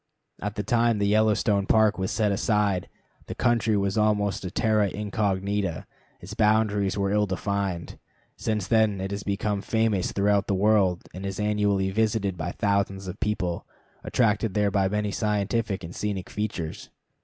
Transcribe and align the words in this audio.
At 0.41 0.55
the 0.55 0.63
time 0.63 0.97
the 0.97 1.05
Yellowstone 1.05 1.67
Park 1.67 1.99
was 1.99 2.09
set 2.09 2.31
aside, 2.31 2.89
the 3.27 3.35
country 3.35 3.77
was 3.77 3.99
almost 3.99 4.43
a 4.43 4.49
terra 4.49 4.89
incognita; 4.89 5.85
its 6.19 6.33
boundaries 6.33 6.97
were 6.97 7.11
ill 7.11 7.27
defined. 7.27 7.99
Since 8.35 8.65
then 8.65 8.99
it 8.99 9.11
has 9.11 9.21
become 9.21 9.61
famous 9.61 10.11
throughout 10.11 10.47
the 10.47 10.55
world, 10.55 11.03
and 11.13 11.23
is 11.23 11.39
annually 11.39 11.91
visited 11.91 12.35
by 12.35 12.51
thousands 12.51 13.07
of 13.07 13.19
people, 13.19 13.67
attracted 14.03 14.55
there 14.55 14.71
by 14.71 14.87
many 14.89 15.11
scientific 15.11 15.83
and 15.83 15.95
scenic 15.95 16.31
features. 16.31 16.89